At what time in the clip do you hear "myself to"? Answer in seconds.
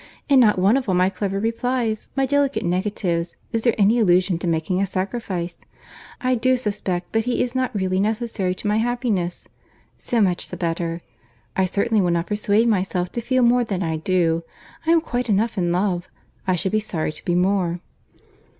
12.67-13.21